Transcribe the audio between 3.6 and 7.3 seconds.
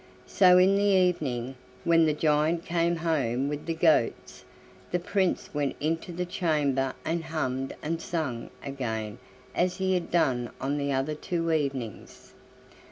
the goats, the Prince went into the chamber and